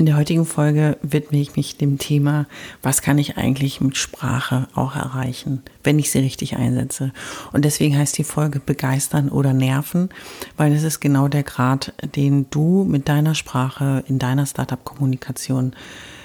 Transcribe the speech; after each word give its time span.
In 0.00 0.06
der 0.06 0.16
heutigen 0.16 0.46
Folge 0.46 0.96
widme 1.02 1.38
ich 1.38 1.56
mich 1.56 1.76
dem 1.76 1.98
Thema, 1.98 2.46
was 2.80 3.02
kann 3.02 3.18
ich 3.18 3.36
eigentlich 3.36 3.82
mit 3.82 3.98
Sprache 3.98 4.66
auch 4.74 4.96
erreichen, 4.96 5.60
wenn 5.84 5.98
ich 5.98 6.10
sie 6.10 6.20
richtig 6.20 6.56
einsetze. 6.56 7.12
Und 7.52 7.66
deswegen 7.66 7.98
heißt 7.98 8.16
die 8.16 8.24
Folge 8.24 8.60
begeistern 8.60 9.28
oder 9.28 9.52
nerven, 9.52 10.08
weil 10.56 10.72
es 10.72 10.84
ist 10.84 11.00
genau 11.00 11.28
der 11.28 11.42
Grad, 11.42 11.92
den 12.16 12.46
du 12.48 12.84
mit 12.84 13.10
deiner 13.10 13.34
Sprache 13.34 14.02
in 14.08 14.18
deiner 14.18 14.46
Startup-Kommunikation 14.46 15.74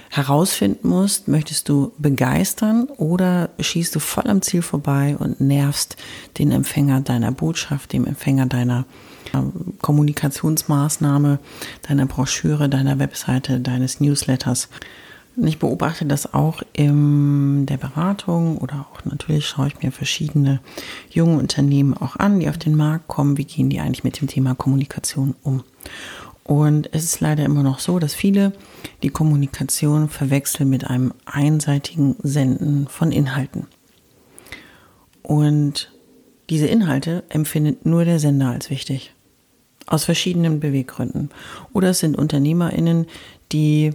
herausfinden 0.10 0.88
musst, 0.88 1.28
möchtest 1.28 1.70
du 1.70 1.92
begeistern 1.98 2.86
oder 2.98 3.50
schießt 3.60 3.96
du 3.96 4.00
voll 4.00 4.28
am 4.28 4.42
Ziel 4.42 4.62
vorbei 4.62 5.16
und 5.18 5.42
nervst 5.42 5.98
den 6.38 6.52
Empfänger 6.52 7.02
deiner 7.02 7.32
Botschaft, 7.32 7.94
dem 7.94 8.06
Empfänger 8.06 8.46
deiner 8.46 8.86
Kommunikationsmaßnahme, 9.82 11.40
deiner 11.88 12.06
Broschüre, 12.06 12.70
deiner 12.70 13.00
Webseite, 13.00 13.60
deines 13.60 14.00
Newsletters. 14.00 14.70
Und 15.36 15.48
ich 15.48 15.60
beobachte 15.60 16.06
das 16.06 16.34
auch 16.34 16.62
in 16.72 17.66
der 17.66 17.78
Beratung 17.78 18.58
oder 18.58 18.88
auch 18.90 19.04
natürlich 19.04 19.46
schaue 19.46 19.68
ich 19.68 19.82
mir 19.82 19.92
verschiedene 19.92 20.62
junge 21.10 21.38
Unternehmen 21.38 21.94
auch 21.94 22.16
an, 22.16 22.40
die 22.40 22.48
auf 22.48 22.58
den 22.58 22.76
Markt 22.76 23.10
kommen. 23.10 23.38
Wie 23.38 23.44
gehen 23.44 23.70
die 23.70 23.82
eigentlich 23.82 24.06
mit 24.06 24.22
dem 24.22 24.30
Thema 24.30 24.56
Kommunikation 24.56 25.36
um? 25.44 25.64
Und 26.48 26.94
es 26.94 27.04
ist 27.04 27.20
leider 27.22 27.44
immer 27.44 27.64
noch 27.64 27.80
so, 27.80 27.98
dass 27.98 28.14
viele 28.14 28.54
die 29.02 29.10
Kommunikation 29.10 30.10
verwechseln 30.10 30.70
mit 30.70 30.86
einem 30.86 31.12
einseitigen 31.26 32.16
Senden 32.22 32.88
von 32.88 33.12
Inhalten. 33.12 33.66
Und 35.24 35.92
diese 36.52 36.68
Inhalte 36.68 37.24
empfindet 37.30 37.88
nur 37.88 38.06
der 38.06 38.20
Sender 38.20 38.50
als 38.50 38.70
wichtig. 38.70 39.14
Aus 39.88 40.06
verschiedenen 40.06 40.60
Beweggründen. 40.60 41.32
Oder 41.74 41.90
es 41.90 42.00
sind 42.00 42.16
UnternehmerInnen, 42.16 43.08
die 43.52 43.92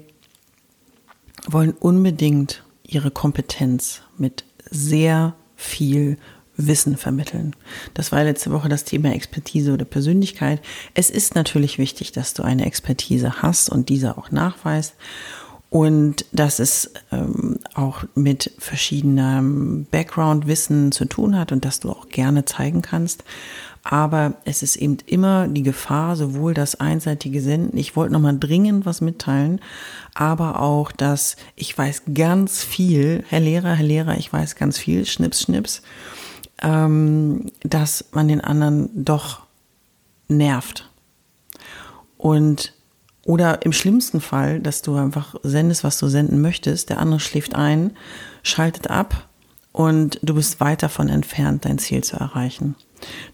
wollen 1.47 1.73
unbedingt 1.73 2.65
ihre 2.84 3.12
Kompetenz 3.12 4.03
mit 4.19 4.45
sehr 4.71 5.37
viel 5.55 6.19
Wissen 6.66 6.97
vermitteln. 6.97 7.55
Das 7.94 8.12
war 8.12 8.25
letzte 8.25 8.50
Woche 8.50 8.69
das 8.69 8.84
Thema 8.84 9.12
Expertise 9.12 9.72
oder 9.72 9.84
Persönlichkeit. 9.84 10.61
Es 10.94 11.11
ist 11.11 11.34
natürlich 11.34 11.78
wichtig, 11.78 12.12
dass 12.12 12.34
du 12.34 12.42
eine 12.42 12.66
Expertise 12.66 13.42
hast 13.42 13.70
und 13.70 13.89
diese 13.89 14.16
auch 14.19 14.30
nachweist 14.30 14.94
und 15.70 16.25
dass 16.33 16.58
es 16.58 16.91
ähm, 17.12 17.61
auch 17.75 18.03
mit 18.16 18.50
verschiedenem 18.59 19.87
Background-Wissen 19.91 20.91
zu 20.91 21.04
tun 21.04 21.38
hat 21.38 21.53
und 21.53 21.65
dass 21.65 21.78
du 21.81 21.91
auch 21.91 22.09
gerne 22.09 22.44
zeigen 22.44 22.82
kannst. 22.82 23.25
Aber 23.82 24.34
es 24.44 24.62
ist 24.62 24.76
eben 24.76 24.99
immer 25.06 25.49
die 25.49 25.62
Gefahr, 25.62 26.16
sowohl 26.16 26.53
das 26.53 26.75
einseitige 26.75 27.41
Senden, 27.41 27.78
ich 27.78 27.97
wollte 27.97 28.12
nochmal 28.12 28.37
dringend 28.38 28.84
was 28.84 29.00
mitteilen, 29.00 29.60
aber 30.12 30.60
auch, 30.60 30.93
dass 30.93 31.37
ich 31.56 31.76
weiß 31.78 32.03
ganz 32.15 32.62
viel, 32.62 33.25
Herr 33.28 33.41
Lehrer, 33.41 33.75
Herr 33.75 33.87
Lehrer, 33.87 34.19
ich 34.19 34.31
weiß 34.31 34.56
ganz 34.56 34.76
viel, 34.76 35.06
Schnips, 35.06 35.43
Schnips, 35.43 35.82
ähm, 36.62 37.47
dass 37.62 38.06
man 38.12 38.28
den 38.28 38.41
anderen 38.41 39.04
doch 39.04 39.43
nervt. 40.28 40.88
Und 42.16 42.75
oder 43.25 43.65
im 43.65 43.72
schlimmsten 43.72 44.21
Fall, 44.21 44.60
dass 44.60 44.82
du 44.82 44.97
einfach 44.97 45.34
sendest, 45.43 45.84
was 45.84 45.99
du 45.99 46.09
senden 46.09 46.41
möchtest, 46.41 46.91
der 46.91 46.99
andere 46.99 47.20
schläft 47.20 47.54
ein, 47.54 47.93
schaltet 48.43 48.88
ab 48.88 49.28
und 49.72 50.19
du 50.22 50.34
bist 50.34 50.60
weit 50.60 50.82
davon 50.82 51.09
entfernt, 51.09 51.65
dein 51.65 51.78
Ziel 51.78 52.03
zu 52.03 52.16
erreichen. 52.16 52.75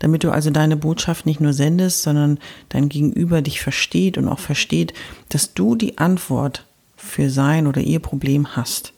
Damit 0.01 0.23
du 0.23 0.31
also 0.31 0.51
deine 0.51 0.77
Botschaft 0.77 1.27
nicht 1.27 1.41
nur 1.41 1.53
sendest, 1.53 2.03
sondern 2.03 2.39
dein 2.69 2.89
Gegenüber 2.89 3.43
dich 3.43 3.61
versteht 3.61 4.19
und 4.19 4.29
auch 4.29 4.39
versteht, 4.39 4.93
dass 5.29 5.55
du 5.55 5.75
die 5.77 5.99
Antwort 5.99 6.67
für 6.97 7.31
sein 7.31 7.67
oder 7.67 7.81
ihr 7.81 8.01
Problem 8.01 8.57
hast, 8.57 8.93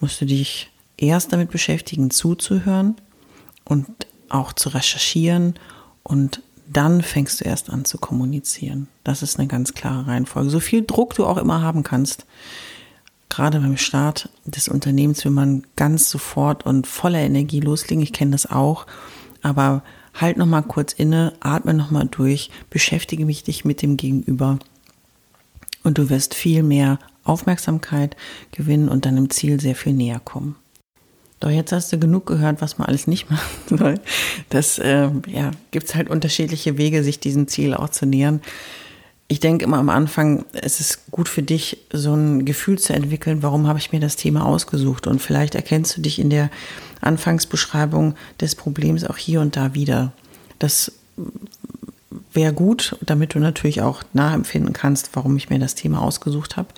musst 0.00 0.20
du 0.20 0.26
dich 0.26 0.70
erst 0.96 1.32
damit 1.32 1.50
beschäftigen, 1.50 2.10
zuzuhören 2.10 2.96
und 3.64 3.86
auch 4.28 4.52
zu 4.52 4.68
recherchieren 4.70 5.54
und 6.02 6.42
dann 6.72 7.02
fängst 7.02 7.40
du 7.40 7.44
erst 7.44 7.68
an 7.68 7.84
zu 7.84 7.98
kommunizieren. 7.98 8.86
Das 9.02 9.22
ist 9.22 9.38
eine 9.38 9.48
ganz 9.48 9.74
klare 9.74 10.06
Reihenfolge. 10.06 10.50
So 10.50 10.60
viel 10.60 10.84
Druck 10.84 11.14
du 11.14 11.26
auch 11.26 11.36
immer 11.36 11.62
haben 11.62 11.82
kannst, 11.82 12.26
gerade 13.28 13.60
beim 13.60 13.76
Start 13.76 14.28
des 14.44 14.68
Unternehmens 14.68 15.24
will 15.24 15.32
man 15.32 15.64
ganz 15.76 16.10
sofort 16.10 16.66
und 16.66 16.86
voller 16.86 17.20
Energie 17.20 17.60
loslegen. 17.60 18.02
Ich 18.02 18.12
kenne 18.12 18.32
das 18.32 18.50
auch, 18.50 18.86
aber 19.42 19.82
halt 20.14 20.36
noch 20.36 20.46
mal 20.46 20.62
kurz 20.62 20.92
inne, 20.92 21.32
atme 21.40 21.74
noch 21.74 21.90
mal 21.90 22.06
durch, 22.06 22.50
beschäftige 22.68 23.24
mich 23.24 23.42
dich 23.42 23.64
mit 23.64 23.82
dem 23.82 23.96
Gegenüber 23.96 24.58
und 25.82 25.98
du 25.98 26.10
wirst 26.10 26.34
viel 26.34 26.62
mehr 26.62 26.98
Aufmerksamkeit 27.24 28.16
gewinnen 28.52 28.88
und 28.88 29.06
deinem 29.06 29.30
Ziel 29.30 29.60
sehr 29.60 29.76
viel 29.76 29.92
näher 29.92 30.20
kommen. 30.20 30.56
Doch 31.40 31.50
jetzt 31.50 31.72
hast 31.72 31.90
du 31.90 31.98
genug 31.98 32.26
gehört, 32.26 32.60
was 32.60 32.76
man 32.76 32.86
alles 32.86 33.06
nicht 33.06 33.30
machen 33.30 33.48
soll. 33.78 33.94
Das 34.50 34.78
äh, 34.78 35.08
ja, 35.26 35.50
gibt 35.70 35.88
es 35.88 35.94
halt 35.94 36.10
unterschiedliche 36.10 36.76
Wege, 36.76 37.02
sich 37.02 37.18
diesem 37.18 37.48
Ziel 37.48 37.74
auch 37.74 37.88
zu 37.88 38.06
nähern. 38.06 38.42
Ich 39.26 39.40
denke 39.40 39.64
immer 39.64 39.78
am 39.78 39.88
Anfang, 39.88 40.44
es 40.52 40.80
ist 40.80 41.10
gut 41.10 41.28
für 41.28 41.42
dich, 41.42 41.78
so 41.92 42.14
ein 42.14 42.44
Gefühl 42.44 42.78
zu 42.78 42.92
entwickeln, 42.92 43.42
warum 43.42 43.68
habe 43.68 43.78
ich 43.78 43.92
mir 43.92 44.00
das 44.00 44.16
Thema 44.16 44.44
ausgesucht. 44.44 45.06
Und 45.06 45.22
vielleicht 45.22 45.54
erkennst 45.54 45.96
du 45.96 46.00
dich 46.00 46.18
in 46.18 46.30
der 46.30 46.50
Anfangsbeschreibung 47.00 48.16
des 48.40 48.54
Problems 48.54 49.04
auch 49.04 49.16
hier 49.16 49.40
und 49.40 49.56
da 49.56 49.72
wieder. 49.72 50.12
Das 50.58 50.92
wäre 52.32 52.52
gut, 52.52 52.96
damit 53.00 53.34
du 53.34 53.38
natürlich 53.38 53.82
auch 53.82 54.02
nachempfinden 54.12 54.72
kannst, 54.72 55.10
warum 55.14 55.36
ich 55.36 55.50
mir 55.50 55.58
das 55.58 55.74
Thema 55.74 56.02
ausgesucht 56.02 56.56
habe. 56.56 56.68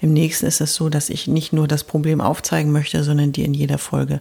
Im 0.00 0.12
nächsten 0.12 0.46
ist 0.46 0.60
es 0.60 0.74
so, 0.74 0.88
dass 0.88 1.10
ich 1.10 1.26
nicht 1.26 1.52
nur 1.52 1.66
das 1.68 1.84
Problem 1.84 2.20
aufzeigen 2.20 2.72
möchte, 2.72 3.02
sondern 3.04 3.32
dir 3.32 3.44
in 3.44 3.54
jeder 3.54 3.78
Folge 3.78 4.20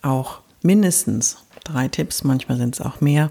auch 0.00 0.40
mindestens 0.62 1.38
drei 1.64 1.88
Tipps, 1.88 2.24
manchmal 2.24 2.58
sind 2.58 2.74
es 2.74 2.80
auch 2.80 3.00
mehr, 3.00 3.30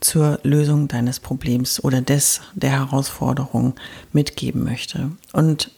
zur 0.00 0.38
Lösung 0.44 0.86
deines 0.86 1.18
Problems 1.18 1.82
oder 1.82 2.00
des 2.00 2.40
der 2.54 2.70
Herausforderung 2.70 3.74
mitgeben 4.12 4.62
möchte. 4.62 5.10
Und 5.32 5.72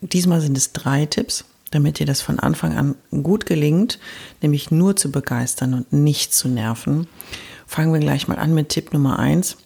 diesmal 0.00 0.40
sind 0.40 0.56
es 0.56 0.72
drei 0.72 1.06
Tipps 1.06 1.44
damit 1.74 1.98
dir 1.98 2.06
das 2.06 2.20
von 2.20 2.38
Anfang 2.38 2.76
an 2.76 2.94
gut 3.22 3.46
gelingt, 3.46 3.98
nämlich 4.40 4.70
nur 4.70 4.96
zu 4.96 5.10
begeistern 5.10 5.74
und 5.74 5.92
nicht 5.92 6.32
zu 6.32 6.48
nerven. 6.48 7.08
Fangen 7.66 7.92
wir 7.92 8.00
gleich 8.00 8.28
mal 8.28 8.38
an 8.38 8.54
mit 8.54 8.68
Tipp 8.68 8.92
Nummer 8.92 9.18
eins. 9.18 9.56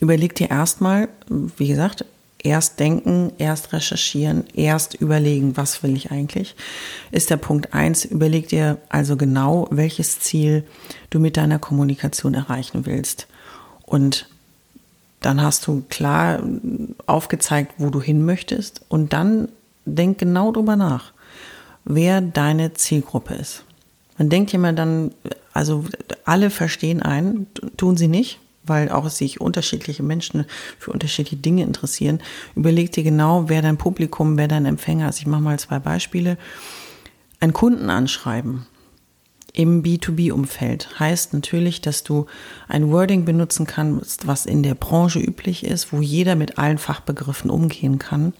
Überleg 0.00 0.34
dir 0.34 0.50
erstmal, 0.50 1.08
wie 1.28 1.68
gesagt, 1.68 2.04
erst 2.42 2.78
denken, 2.78 3.32
erst 3.38 3.72
recherchieren, 3.72 4.44
erst 4.54 4.94
überlegen, 4.94 5.56
was 5.56 5.82
will 5.82 5.96
ich 5.96 6.10
eigentlich, 6.10 6.54
ist 7.10 7.30
der 7.30 7.36
Punkt 7.36 7.74
eins. 7.74 8.04
Überleg 8.04 8.48
dir 8.48 8.78
also 8.88 9.16
genau, 9.16 9.66
welches 9.70 10.20
Ziel 10.20 10.64
du 11.10 11.18
mit 11.18 11.36
deiner 11.36 11.58
Kommunikation 11.58 12.34
erreichen 12.34 12.86
willst. 12.86 13.26
Und 13.84 14.28
dann 15.20 15.42
hast 15.42 15.66
du 15.66 15.82
klar 15.88 16.40
aufgezeigt, 17.06 17.74
wo 17.78 17.90
du 17.90 18.00
hin 18.00 18.24
möchtest. 18.24 18.82
Und 18.88 19.12
dann 19.12 19.48
denk 19.84 20.18
genau 20.18 20.52
drüber 20.52 20.76
nach, 20.76 21.12
wer 21.84 22.20
deine 22.20 22.74
Zielgruppe 22.74 23.34
ist. 23.34 23.64
Man 24.16 24.28
denkt 24.28 24.54
immer 24.54 24.72
dann, 24.72 25.12
also 25.52 25.84
alle 26.24 26.50
verstehen 26.50 27.02
einen, 27.02 27.46
tun 27.76 27.96
sie 27.96 28.08
nicht, 28.08 28.38
weil 28.68 28.90
auch 28.90 29.08
sich 29.08 29.40
unterschiedliche 29.40 30.02
Menschen 30.02 30.44
für 30.78 30.92
unterschiedliche 30.92 31.36
Dinge 31.36 31.62
interessieren. 31.62 32.20
Überleg 32.54 32.92
dir 32.92 33.02
genau, 33.02 33.48
wer 33.48 33.62
dein 33.62 33.78
Publikum, 33.78 34.36
wer 34.36 34.48
dein 34.48 34.66
Empfänger 34.66 35.08
ist. 35.08 35.20
Ich 35.20 35.26
mache 35.26 35.42
mal 35.42 35.58
zwei 35.58 35.78
Beispiele. 35.78 36.38
Ein 37.40 37.52
Kunden 37.52 37.90
anschreiben 37.90 38.66
im 39.52 39.82
B2B-Umfeld. 39.82 41.00
Heißt 41.00 41.32
natürlich, 41.32 41.80
dass 41.80 42.04
du 42.04 42.26
ein 42.68 42.90
Wording 42.90 43.24
benutzen 43.24 43.66
kannst, 43.66 44.26
was 44.26 44.46
in 44.46 44.62
der 44.62 44.74
Branche 44.74 45.18
üblich 45.18 45.64
ist, 45.64 45.92
wo 45.92 46.00
jeder 46.00 46.36
mit 46.36 46.58
allen 46.58 46.78
Fachbegriffen 46.78 47.50
umgehen 47.50 47.98
kann. 47.98 48.34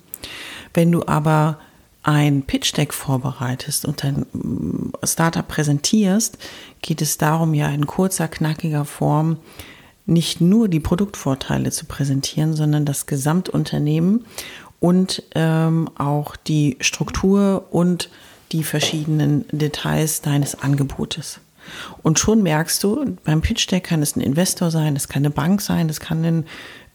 Wenn 0.74 0.92
du 0.92 1.06
aber 1.06 1.58
ein 2.02 2.42
Pitch 2.42 2.76
Deck 2.76 2.94
vorbereitest 2.94 3.84
und 3.84 4.04
dein 4.04 4.26
mm, 4.32 4.92
Startup 5.04 5.46
präsentierst, 5.46 6.38
geht 6.82 7.02
es 7.02 7.18
darum, 7.18 7.52
ja 7.52 7.68
in 7.68 7.86
kurzer, 7.86 8.28
knackiger 8.28 8.84
Form 8.84 9.38
nicht 10.08 10.40
nur 10.40 10.68
die 10.68 10.80
Produktvorteile 10.80 11.70
zu 11.70 11.84
präsentieren, 11.84 12.54
sondern 12.54 12.84
das 12.84 13.06
Gesamtunternehmen 13.06 14.24
und 14.80 15.22
ähm, 15.34 15.90
auch 15.96 16.34
die 16.34 16.76
Struktur 16.80 17.66
und 17.70 18.08
die 18.52 18.64
verschiedenen 18.64 19.44
Details 19.52 20.22
deines 20.22 20.60
Angebotes. 20.62 21.40
Und 22.02 22.18
schon 22.18 22.42
merkst 22.42 22.82
du, 22.82 23.16
beim 23.24 23.42
Pitch 23.42 23.70
Deck 23.70 23.84
kann 23.84 24.00
es 24.00 24.16
ein 24.16 24.22
Investor 24.22 24.70
sein, 24.70 24.96
es 24.96 25.08
kann 25.08 25.20
eine 25.20 25.30
Bank 25.30 25.60
sein, 25.60 25.90
es 25.90 26.00
kann 26.00 26.24
ein 26.24 26.46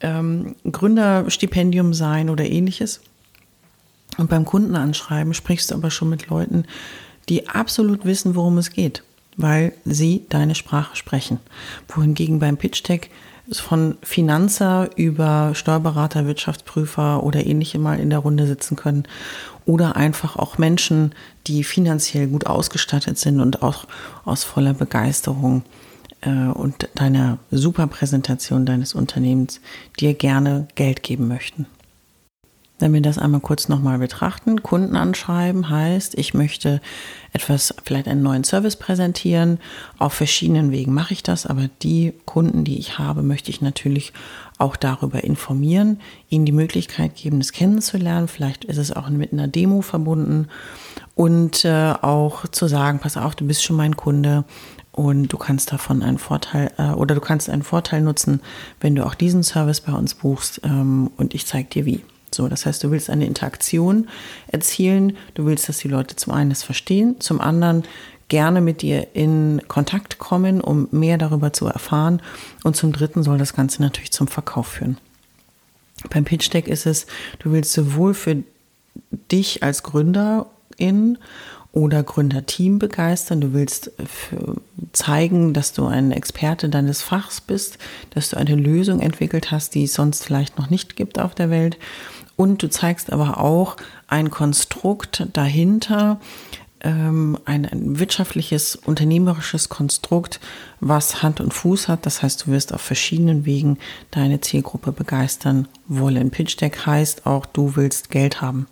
ähm, 0.01 0.55
Gründerstipendium 0.69 1.93
sein 1.93 2.31
oder 2.31 2.45
ähnliches. 2.45 3.01
Und 4.17 4.29
beim 4.29 4.45
Kundenanschreiben 4.45 5.35
sprichst 5.35 5.69
du 5.69 5.75
aber 5.75 5.91
schon 5.91 6.09
mit 6.09 6.27
Leuten, 6.27 6.65
die 7.29 7.47
absolut 7.47 8.05
wissen, 8.05 8.35
worum 8.35 8.57
es 8.57 8.71
geht, 8.71 9.03
weil 9.37 9.73
sie 9.85 10.25
deine 10.29 10.55
Sprache 10.55 10.95
sprechen. 10.95 11.39
Wohingegen 11.87 12.39
beim 12.39 12.57
Pitch 12.57 12.87
Deck 12.87 13.09
von 13.51 13.97
Finanzer 14.01 14.89
über 14.95 15.53
Steuerberater, 15.53 16.25
Wirtschaftsprüfer 16.25 17.23
oder 17.23 17.45
ähnliche 17.45 17.77
mal 17.77 17.99
in 17.99 18.09
der 18.09 18.19
Runde 18.19 18.47
sitzen 18.47 18.75
können 18.75 19.03
oder 19.65 19.95
einfach 19.95 20.37
auch 20.37 20.57
Menschen, 20.57 21.13
die 21.47 21.63
finanziell 21.63 22.27
gut 22.27 22.45
ausgestattet 22.45 23.17
sind 23.17 23.39
und 23.39 23.61
auch 23.61 23.85
aus 24.23 24.43
voller 24.43 24.73
Begeisterung 24.73 25.63
äh, 26.21 26.29
und 26.29 26.89
deiner 26.95 27.37
super 27.51 27.87
Präsentation 27.87 28.65
deines 28.65 28.93
Unternehmens 28.93 29.59
dir 29.99 30.13
gerne 30.13 30.67
Geld 30.75 31.03
geben 31.03 31.27
möchten. 31.27 31.65
Wenn 32.83 32.91
wir 32.91 33.01
das 33.01 33.17
einmal 33.17 33.39
kurz 33.39 33.69
nochmal 33.69 33.97
betrachten, 33.97 34.61
Kunden 34.61 34.97
anschreiben 34.97 35.69
heißt, 35.69 36.15
ich 36.17 36.33
möchte 36.33 36.81
etwas, 37.31 37.73
vielleicht 37.85 38.09
einen 38.09 38.23
neuen 38.23 38.43
Service 38.43 38.75
präsentieren. 38.75 39.59
Auf 39.99 40.11
verschiedenen 40.11 40.69
Wegen 40.69 40.93
mache 40.93 41.13
ich 41.13 41.23
das, 41.23 41.45
aber 41.45 41.69
die 41.81 42.13
Kunden, 42.25 42.65
die 42.65 42.77
ich 42.77 42.99
habe, 42.99 43.23
möchte 43.23 43.51
ich 43.51 43.61
natürlich 43.61 44.11
auch 44.57 44.75
darüber 44.75 45.23
informieren, 45.23 46.01
ihnen 46.27 46.43
die 46.43 46.51
Möglichkeit 46.51 47.15
geben, 47.15 47.39
das 47.39 47.53
kennenzulernen. 47.53 48.27
Vielleicht 48.27 48.65
ist 48.65 48.77
es 48.77 48.91
auch 48.91 49.07
mit 49.07 49.31
einer 49.31 49.47
Demo 49.47 49.81
verbunden 49.81 50.49
und 51.15 51.63
äh, 51.63 51.93
auch 52.01 52.49
zu 52.49 52.67
sagen, 52.67 52.99
pass 52.99 53.15
auf, 53.15 53.33
du 53.35 53.47
bist 53.47 53.63
schon 53.63 53.77
mein 53.77 53.95
Kunde 53.95 54.43
und 54.91 55.29
du 55.29 55.37
kannst 55.37 55.71
davon 55.71 56.03
einen 56.03 56.17
Vorteil 56.17 56.69
äh, 56.77 56.89
oder 56.89 57.15
du 57.15 57.21
kannst 57.21 57.49
einen 57.49 57.63
Vorteil 57.63 58.01
nutzen, 58.01 58.41
wenn 58.81 58.93
du 58.93 59.05
auch 59.05 59.15
diesen 59.15 59.43
Service 59.43 59.79
bei 59.79 59.93
uns 59.93 60.15
buchst 60.15 60.59
ähm, 60.65 61.11
und 61.15 61.33
ich 61.33 61.45
zeige 61.45 61.69
dir 61.69 61.85
wie. 61.85 62.03
So, 62.33 62.47
das 62.47 62.65
heißt, 62.65 62.83
du 62.83 62.91
willst 62.91 63.09
eine 63.09 63.25
Interaktion 63.25 64.07
erzielen, 64.47 65.17
du 65.33 65.45
willst, 65.45 65.69
dass 65.69 65.77
die 65.79 65.87
Leute 65.87 66.15
zum 66.15 66.33
einen 66.33 66.51
es 66.51 66.63
verstehen, 66.63 67.19
zum 67.19 67.41
anderen 67.41 67.83
gerne 68.27 68.61
mit 68.61 68.81
dir 68.81 69.07
in 69.13 69.61
Kontakt 69.67 70.17
kommen, 70.17 70.61
um 70.61 70.87
mehr 70.91 71.17
darüber 71.17 71.53
zu 71.53 71.67
erfahren 71.67 72.21
und 72.63 72.75
zum 72.75 72.91
dritten 72.91 73.23
soll 73.23 73.37
das 73.37 73.53
Ganze 73.53 73.81
natürlich 73.81 74.11
zum 74.11 74.27
Verkauf 74.27 74.67
führen. 74.67 74.97
Beim 76.09 76.25
Pitch 76.25 76.51
Deck 76.51 76.67
ist 76.67 76.85
es, 76.85 77.05
du 77.39 77.51
willst 77.51 77.73
sowohl 77.73 78.13
für 78.13 78.43
dich 79.31 79.63
als 79.63 79.83
Gründerin 79.83 81.17
oder 81.71 82.03
Gründerteam 82.03 82.77
begeistern. 82.79 83.41
Du 83.41 83.53
willst 83.53 83.91
zeigen, 84.93 85.53
dass 85.53 85.73
du 85.73 85.87
ein 85.87 86.11
Experte 86.11 86.69
deines 86.69 87.01
Fachs 87.01 87.41
bist, 87.41 87.79
dass 88.11 88.29
du 88.29 88.37
eine 88.37 88.55
Lösung 88.55 88.99
entwickelt 88.99 89.51
hast, 89.51 89.73
die 89.75 89.83
es 89.83 89.93
sonst 89.93 90.23
vielleicht 90.23 90.57
noch 90.57 90.69
nicht 90.69 90.95
gibt 90.95 91.19
auf 91.19 91.33
der 91.33 91.49
Welt. 91.49 91.77
Und 92.35 92.63
du 92.63 92.69
zeigst 92.69 93.11
aber 93.11 93.39
auch 93.39 93.77
ein 94.07 94.31
Konstrukt 94.31 95.27
dahinter, 95.33 96.19
ähm, 96.83 97.37
ein, 97.45 97.65
ein 97.65 97.99
wirtschaftliches, 97.99 98.75
unternehmerisches 98.75 99.69
Konstrukt, 99.69 100.39
was 100.79 101.23
Hand 101.23 101.39
und 101.39 101.53
Fuß 101.53 101.87
hat. 101.87 102.05
Das 102.05 102.21
heißt, 102.21 102.45
du 102.45 102.51
wirst 102.51 102.73
auf 102.73 102.81
verschiedenen 102.81 103.45
Wegen 103.45 103.77
deine 104.11 104.41
Zielgruppe 104.41 104.91
begeistern 104.91 105.67
wollen. 105.87 106.31
Pitch 106.31 106.59
Deck 106.59 106.85
heißt 106.85 107.25
auch, 107.25 107.45
du 107.45 107.75
willst 107.75 108.09
Geld 108.09 108.41
haben. 108.41 108.67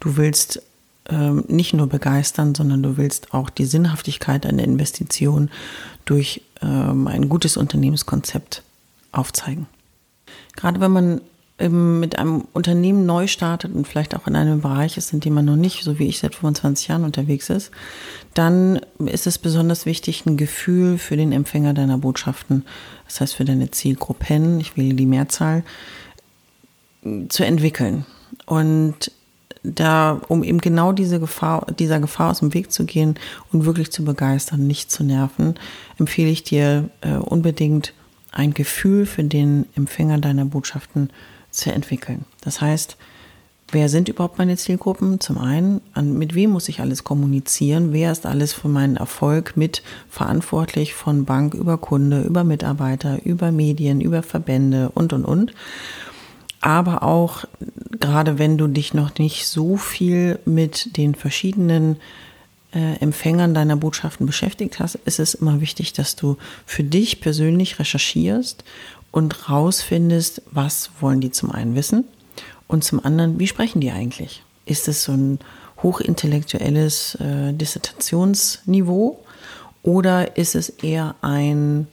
Du 0.00 0.16
willst 0.16 0.62
ähm, 1.08 1.44
nicht 1.48 1.74
nur 1.74 1.88
begeistern, 1.88 2.54
sondern 2.54 2.82
du 2.82 2.96
willst 2.96 3.34
auch 3.34 3.50
die 3.50 3.66
Sinnhaftigkeit 3.66 4.46
einer 4.46 4.64
Investition 4.64 5.50
durch 6.04 6.42
ähm, 6.62 7.06
ein 7.06 7.28
gutes 7.28 7.56
Unternehmenskonzept 7.56 8.62
aufzeigen. 9.12 9.66
Gerade 10.56 10.80
wenn 10.80 10.92
man 10.92 11.20
mit 11.58 12.18
einem 12.18 12.44
Unternehmen 12.52 13.06
neu 13.06 13.26
startet 13.26 13.74
und 13.74 13.88
vielleicht 13.88 14.14
auch 14.14 14.26
in 14.26 14.36
einem 14.36 14.60
Bereich 14.60 14.98
ist, 14.98 15.14
in 15.14 15.20
dem 15.20 15.32
man 15.34 15.46
noch 15.46 15.56
nicht, 15.56 15.84
so 15.84 15.98
wie 15.98 16.06
ich 16.06 16.18
seit 16.18 16.34
25 16.34 16.88
Jahren 16.88 17.04
unterwegs 17.04 17.48
ist, 17.48 17.70
dann 18.34 18.80
ist 18.98 19.26
es 19.26 19.38
besonders 19.38 19.86
wichtig, 19.86 20.26
ein 20.26 20.36
Gefühl 20.36 20.98
für 20.98 21.16
den 21.16 21.32
Empfänger 21.32 21.72
deiner 21.72 21.96
Botschaften, 21.96 22.66
das 23.06 23.20
heißt 23.20 23.34
für 23.36 23.46
deine 23.46 23.70
Zielgruppen, 23.70 24.60
ich 24.60 24.76
wähle 24.76 24.94
die 24.94 25.06
Mehrzahl, 25.06 25.64
zu 27.28 27.44
entwickeln. 27.44 28.04
Und 28.44 29.10
da, 29.62 30.20
um 30.28 30.44
eben 30.44 30.58
genau 30.58 30.92
diese 30.92 31.18
Gefahr, 31.18 31.66
dieser 31.78 32.00
Gefahr 32.00 32.32
aus 32.32 32.40
dem 32.40 32.52
Weg 32.52 32.70
zu 32.70 32.84
gehen 32.84 33.14
und 33.52 33.64
wirklich 33.64 33.90
zu 33.90 34.04
begeistern, 34.04 34.66
nicht 34.66 34.90
zu 34.90 35.04
nerven, 35.04 35.54
empfehle 35.98 36.30
ich 36.30 36.44
dir 36.44 36.90
äh, 37.00 37.14
unbedingt 37.14 37.94
ein 38.30 38.52
Gefühl 38.52 39.06
für 39.06 39.24
den 39.24 39.66
Empfänger 39.74 40.18
deiner 40.18 40.44
Botschaften 40.44 41.10
zu 41.56 41.72
entwickeln. 41.72 42.24
Das 42.40 42.60
heißt, 42.60 42.96
wer 43.72 43.88
sind 43.88 44.08
überhaupt 44.08 44.38
meine 44.38 44.56
Zielgruppen? 44.56 45.20
Zum 45.20 45.38
einen, 45.38 45.80
an, 45.92 46.16
mit 46.16 46.34
wem 46.34 46.50
muss 46.50 46.68
ich 46.68 46.80
alles 46.80 47.04
kommunizieren? 47.04 47.92
Wer 47.92 48.12
ist 48.12 48.26
alles 48.26 48.52
für 48.52 48.68
meinen 48.68 48.96
Erfolg 48.96 49.56
mit 49.56 49.82
verantwortlich 50.08 50.94
von 50.94 51.24
Bank 51.24 51.54
über 51.54 51.78
Kunde, 51.78 52.22
über 52.22 52.44
Mitarbeiter, 52.44 53.24
über 53.24 53.50
Medien, 53.50 54.00
über 54.00 54.22
Verbände 54.22 54.90
und, 54.94 55.12
und, 55.12 55.24
und. 55.24 55.52
Aber 56.60 57.02
auch 57.02 57.44
gerade 58.00 58.38
wenn 58.38 58.58
du 58.58 58.66
dich 58.66 58.94
noch 58.94 59.18
nicht 59.18 59.46
so 59.46 59.76
viel 59.76 60.38
mit 60.44 60.96
den 60.96 61.14
verschiedenen 61.14 61.96
äh, 62.76 62.96
Empfängern 63.00 63.54
deiner 63.54 63.76
Botschaften 63.76 64.26
beschäftigt 64.26 64.80
hast, 64.80 64.96
ist 65.06 65.18
es 65.18 65.32
immer 65.32 65.62
wichtig, 65.62 65.94
dass 65.94 66.14
du 66.14 66.36
für 66.66 66.84
dich 66.84 67.22
persönlich 67.22 67.78
recherchierst 67.78 68.64
und 69.10 69.48
rausfindest, 69.48 70.42
was 70.50 70.90
wollen 71.00 71.22
die 71.22 71.30
zum 71.30 71.50
einen 71.50 71.74
wissen 71.74 72.04
und 72.68 72.84
zum 72.84 73.02
anderen, 73.02 73.38
wie 73.38 73.46
sprechen 73.46 73.80
die 73.80 73.92
eigentlich? 73.92 74.42
Ist 74.66 74.88
es 74.88 75.04
so 75.04 75.12
ein 75.12 75.38
hochintellektuelles 75.82 77.14
äh, 77.14 77.54
Dissertationsniveau 77.54 79.24
oder 79.82 80.36
ist 80.36 80.54
es 80.54 80.68
eher 80.68 81.14
ein, 81.22 81.86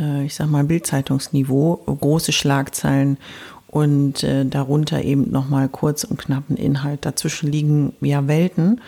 äh, 0.00 0.24
ich 0.24 0.34
sag 0.34 0.48
mal, 0.48 0.64
Bildzeitungsniveau, 0.64 1.82
große 1.84 2.32
Schlagzeilen 2.32 3.18
und 3.66 4.24
äh, 4.24 4.46
darunter 4.46 5.04
eben 5.04 5.30
nochmal 5.30 5.68
kurz 5.68 6.04
und 6.04 6.18
knappen 6.18 6.56
Inhalt. 6.56 7.04
Dazwischen 7.04 7.52
liegen 7.52 7.92
ja 8.00 8.26
Welten. 8.26 8.80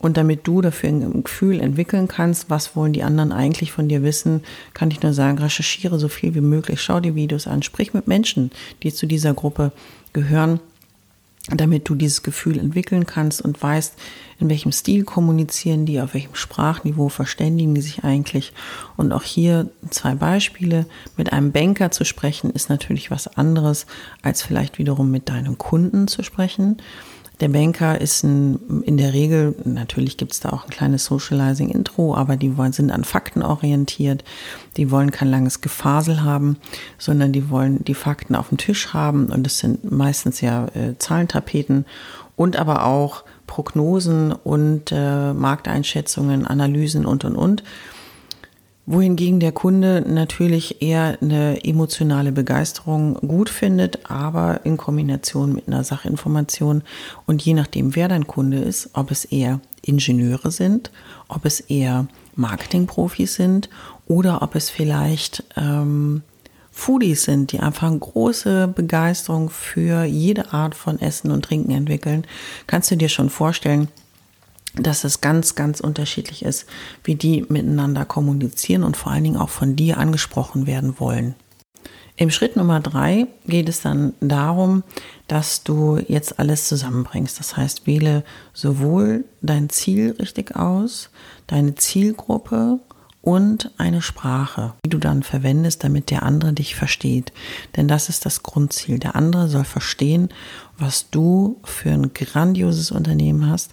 Und 0.00 0.16
damit 0.16 0.46
du 0.46 0.62
dafür 0.62 0.88
ein 0.88 1.22
Gefühl 1.22 1.60
entwickeln 1.60 2.08
kannst, 2.08 2.48
was 2.48 2.74
wollen 2.74 2.94
die 2.94 3.02
anderen 3.02 3.32
eigentlich 3.32 3.70
von 3.70 3.88
dir 3.88 4.02
wissen, 4.02 4.42
kann 4.72 4.90
ich 4.90 5.02
nur 5.02 5.12
sagen, 5.12 5.38
recherchiere 5.38 5.98
so 5.98 6.08
viel 6.08 6.34
wie 6.34 6.40
möglich, 6.40 6.80
schau 6.80 7.00
die 7.00 7.14
Videos 7.14 7.46
an, 7.46 7.62
sprich 7.62 7.92
mit 7.92 8.08
Menschen, 8.08 8.50
die 8.82 8.92
zu 8.92 9.06
dieser 9.06 9.34
Gruppe 9.34 9.72
gehören, 10.14 10.58
damit 11.48 11.88
du 11.88 11.94
dieses 11.94 12.22
Gefühl 12.22 12.58
entwickeln 12.58 13.06
kannst 13.06 13.42
und 13.42 13.62
weißt, 13.62 13.94
in 14.38 14.48
welchem 14.48 14.72
Stil 14.72 15.04
kommunizieren 15.04 15.84
die, 15.84 16.00
auf 16.00 16.14
welchem 16.14 16.34
Sprachniveau 16.34 17.08
verständigen 17.08 17.74
die 17.74 17.80
sich 17.80 18.04
eigentlich. 18.04 18.52
Und 18.96 19.12
auch 19.12 19.22
hier 19.22 19.70
zwei 19.90 20.14
Beispiele. 20.14 20.86
Mit 21.16 21.32
einem 21.32 21.52
Banker 21.52 21.90
zu 21.90 22.04
sprechen 22.04 22.50
ist 22.50 22.70
natürlich 22.70 23.10
was 23.10 23.28
anderes, 23.36 23.86
als 24.22 24.42
vielleicht 24.42 24.78
wiederum 24.78 25.10
mit 25.10 25.28
deinem 25.28 25.58
Kunden 25.58 26.08
zu 26.08 26.22
sprechen. 26.22 26.78
Der 27.40 27.48
Banker 27.48 27.98
ist 28.00 28.22
ein, 28.22 28.82
in 28.82 28.98
der 28.98 29.14
Regel, 29.14 29.54
natürlich 29.64 30.18
gibt 30.18 30.32
es 30.32 30.40
da 30.40 30.50
auch 30.50 30.64
ein 30.64 30.70
kleines 30.70 31.06
Socializing-Intro, 31.06 32.14
aber 32.14 32.36
die 32.36 32.58
wollen, 32.58 32.72
sind 32.72 32.90
an 32.90 33.02
Fakten 33.02 33.42
orientiert. 33.42 34.24
Die 34.76 34.90
wollen 34.90 35.10
kein 35.10 35.28
langes 35.28 35.62
Gefasel 35.62 36.22
haben, 36.22 36.58
sondern 36.98 37.32
die 37.32 37.48
wollen 37.48 37.82
die 37.84 37.94
Fakten 37.94 38.34
auf 38.34 38.50
dem 38.50 38.58
Tisch 38.58 38.92
haben. 38.92 39.26
Und 39.26 39.46
es 39.46 39.58
sind 39.58 39.90
meistens 39.90 40.42
ja 40.42 40.66
äh, 40.74 40.98
Zahlentapeten 40.98 41.86
und 42.36 42.56
aber 42.56 42.84
auch 42.84 43.24
Prognosen 43.46 44.32
und 44.32 44.92
äh, 44.92 45.32
Markteinschätzungen, 45.32 46.46
Analysen 46.46 47.06
und, 47.06 47.24
und, 47.24 47.36
und 47.36 47.62
wohingegen 48.86 49.40
der 49.40 49.52
Kunde 49.52 50.04
natürlich 50.06 50.82
eher 50.82 51.18
eine 51.20 51.64
emotionale 51.64 52.32
Begeisterung 52.32 53.14
gut 53.14 53.48
findet, 53.48 54.10
aber 54.10 54.60
in 54.64 54.76
Kombination 54.76 55.52
mit 55.52 55.68
einer 55.68 55.84
Sachinformation. 55.84 56.82
Und 57.26 57.42
je 57.42 57.54
nachdem, 57.54 57.94
wer 57.94 58.08
dein 58.08 58.26
Kunde 58.26 58.58
ist, 58.58 58.90
ob 58.94 59.10
es 59.10 59.24
eher 59.24 59.60
Ingenieure 59.82 60.50
sind, 60.50 60.90
ob 61.28 61.44
es 61.44 61.60
eher 61.60 62.06
Marketingprofis 62.34 63.34
sind 63.34 63.68
oder 64.06 64.42
ob 64.42 64.54
es 64.54 64.70
vielleicht 64.70 65.44
ähm, 65.56 66.22
Foodies 66.72 67.24
sind, 67.24 67.52
die 67.52 67.60
einfach 67.60 67.88
eine 67.88 67.98
große 67.98 68.68
Begeisterung 68.68 69.50
für 69.50 70.04
jede 70.04 70.52
Art 70.52 70.74
von 70.74 71.00
Essen 71.00 71.30
und 71.30 71.44
Trinken 71.44 71.72
entwickeln, 71.72 72.24
kannst 72.66 72.90
du 72.90 72.96
dir 72.96 73.08
schon 73.08 73.30
vorstellen, 73.30 73.88
dass 74.74 75.04
es 75.04 75.20
ganz, 75.20 75.54
ganz 75.54 75.80
unterschiedlich 75.80 76.44
ist, 76.44 76.66
wie 77.04 77.14
die 77.14 77.44
miteinander 77.48 78.04
kommunizieren 78.04 78.84
und 78.84 78.96
vor 78.96 79.12
allen 79.12 79.24
Dingen 79.24 79.36
auch 79.36 79.48
von 79.48 79.76
dir 79.76 79.98
angesprochen 79.98 80.66
werden 80.66 81.00
wollen. 81.00 81.34
Im 82.16 82.30
Schritt 82.30 82.54
Nummer 82.54 82.80
drei 82.80 83.28
geht 83.46 83.68
es 83.68 83.80
dann 83.80 84.12
darum, 84.20 84.82
dass 85.26 85.64
du 85.64 85.98
jetzt 86.06 86.38
alles 86.38 86.68
zusammenbringst. 86.68 87.38
Das 87.38 87.56
heißt, 87.56 87.86
wähle 87.86 88.24
sowohl 88.52 89.24
dein 89.40 89.70
Ziel 89.70 90.16
richtig 90.18 90.54
aus, 90.54 91.08
deine 91.46 91.76
Zielgruppe 91.76 92.78
und 93.22 93.70
eine 93.78 94.02
Sprache, 94.02 94.74
die 94.84 94.90
du 94.90 94.98
dann 94.98 95.22
verwendest, 95.22 95.82
damit 95.82 96.10
der 96.10 96.22
andere 96.22 96.52
dich 96.52 96.74
versteht. 96.74 97.32
Denn 97.76 97.88
das 97.88 98.08
ist 98.08 98.26
das 98.26 98.42
Grundziel. 98.42 98.98
Der 98.98 99.16
andere 99.16 99.48
soll 99.48 99.64
verstehen, 99.64 100.28
was 100.78 101.10
du 101.10 101.58
für 101.64 101.90
ein 101.90 102.12
grandioses 102.12 102.90
Unternehmen 102.90 103.48
hast, 103.48 103.72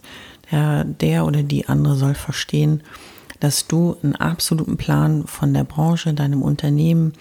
der, 0.52 0.84
der 0.84 1.26
oder 1.26 1.44
die 1.44 1.68
andere 1.68 1.96
soll 1.96 2.16
verstehen, 2.16 2.84
dass 3.40 3.68
du 3.68 3.98
einen 4.02 4.16
absoluten 4.16 4.78
Plan 4.78 5.28
von 5.28 5.54
der 5.54 5.64
Branche, 5.64 6.14
deinem 6.14 6.42
Unternehmen, 6.42 7.14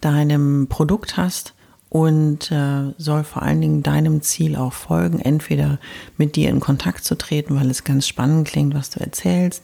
deinem 0.00 0.66
Produkt 0.68 1.16
hast 1.16 1.54
und 1.94 2.50
äh, 2.50 2.92
soll 2.98 3.22
vor 3.22 3.42
allen 3.42 3.60
Dingen 3.60 3.82
deinem 3.84 4.20
Ziel 4.20 4.56
auch 4.56 4.72
folgen, 4.72 5.20
entweder 5.20 5.78
mit 6.16 6.34
dir 6.34 6.50
in 6.50 6.58
Kontakt 6.58 7.04
zu 7.04 7.16
treten, 7.16 7.54
weil 7.54 7.70
es 7.70 7.84
ganz 7.84 8.08
spannend 8.08 8.48
klingt, 8.48 8.74
was 8.74 8.90
du 8.90 8.98
erzählst, 8.98 9.62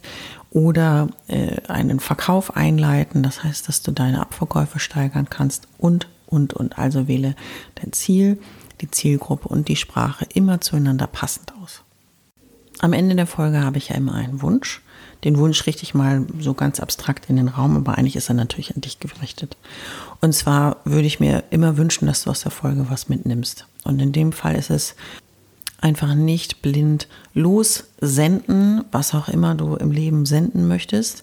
oder 0.50 1.08
äh, 1.26 1.56
einen 1.66 1.98
Verkauf 1.98 2.56
einleiten, 2.56 3.24
das 3.24 3.42
heißt, 3.42 3.68
dass 3.68 3.82
du 3.82 3.90
deine 3.90 4.20
Abverkäufe 4.20 4.78
steigern 4.78 5.28
kannst 5.28 5.66
und, 5.76 6.08
und, 6.26 6.54
und. 6.54 6.78
Also 6.78 7.08
wähle 7.08 7.34
dein 7.76 7.92
Ziel, 7.92 8.38
die 8.80 8.90
Zielgruppe 8.90 9.48
und 9.48 9.66
die 9.66 9.76
Sprache 9.76 10.26
immer 10.32 10.60
zueinander 10.60 11.08
passend 11.08 11.52
aus. 11.60 11.82
Am 12.80 12.92
Ende 12.94 13.14
der 13.14 13.26
Folge 13.26 13.62
habe 13.62 13.78
ich 13.78 13.90
ja 13.90 13.96
immer 13.96 14.14
einen 14.14 14.40
Wunsch. 14.40 14.82
Den 15.22 15.36
Wunsch 15.36 15.66
richte 15.66 15.82
ich 15.82 15.94
mal 15.94 16.24
so 16.38 16.54
ganz 16.54 16.80
abstrakt 16.80 17.28
in 17.28 17.36
den 17.36 17.48
Raum, 17.48 17.76
aber 17.76 17.98
eigentlich 17.98 18.16
ist 18.16 18.30
er 18.30 18.34
natürlich 18.34 18.74
an 18.74 18.80
dich 18.80 19.00
gerichtet. 19.00 19.56
Und 20.22 20.34
zwar 20.34 20.78
würde 20.84 21.06
ich 21.06 21.20
mir 21.20 21.44
immer 21.50 21.76
wünschen, 21.76 22.06
dass 22.06 22.24
du 22.24 22.30
aus 22.30 22.40
der 22.40 22.50
Folge 22.50 22.86
was 22.88 23.10
mitnimmst. 23.10 23.66
Und 23.84 24.00
in 24.00 24.12
dem 24.12 24.32
Fall 24.32 24.54
ist 24.54 24.70
es 24.70 24.94
einfach 25.80 26.14
nicht 26.14 26.62
blind 26.62 27.06
lossenden, 27.34 28.84
was 28.92 29.14
auch 29.14 29.28
immer 29.28 29.54
du 29.54 29.76
im 29.76 29.90
Leben 29.90 30.24
senden 30.24 30.66
möchtest, 30.66 31.22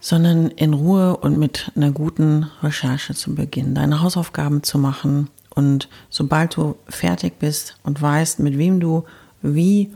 sondern 0.00 0.48
in 0.48 0.74
Ruhe 0.74 1.16
und 1.16 1.38
mit 1.38 1.72
einer 1.76 1.92
guten 1.92 2.46
Recherche 2.62 3.14
zu 3.14 3.34
beginnen, 3.34 3.74
deine 3.74 4.02
Hausaufgaben 4.02 4.62
zu 4.62 4.78
machen 4.78 5.28
und 5.50 5.88
sobald 6.08 6.56
du 6.56 6.76
fertig 6.88 7.38
bist 7.38 7.76
und 7.84 8.00
weißt, 8.00 8.38
mit 8.38 8.56
wem 8.56 8.80
du 8.80 9.04
wie 9.42 9.90